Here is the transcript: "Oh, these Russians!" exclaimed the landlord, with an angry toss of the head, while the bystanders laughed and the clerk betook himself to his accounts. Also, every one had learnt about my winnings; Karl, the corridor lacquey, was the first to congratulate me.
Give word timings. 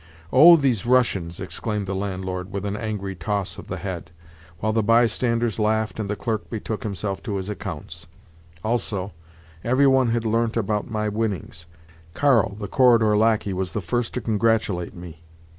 "Oh, 0.33 0.55
these 0.55 0.87
Russians!" 0.87 1.39
exclaimed 1.39 1.85
the 1.85 1.93
landlord, 1.93 2.51
with 2.51 2.65
an 2.65 2.75
angry 2.75 3.13
toss 3.13 3.59
of 3.59 3.67
the 3.67 3.77
head, 3.77 4.09
while 4.59 4.73
the 4.73 4.81
bystanders 4.81 5.59
laughed 5.59 5.99
and 5.99 6.09
the 6.09 6.15
clerk 6.15 6.49
betook 6.49 6.81
himself 6.81 7.21
to 7.21 7.35
his 7.35 7.49
accounts. 7.49 8.07
Also, 8.63 9.11
every 9.63 9.85
one 9.85 10.09
had 10.09 10.25
learnt 10.25 10.57
about 10.57 10.89
my 10.89 11.07
winnings; 11.07 11.67
Karl, 12.15 12.55
the 12.55 12.67
corridor 12.67 13.15
lacquey, 13.15 13.53
was 13.53 13.73
the 13.73 13.79
first 13.79 14.15
to 14.15 14.21
congratulate 14.21 14.95
me. 14.95 15.21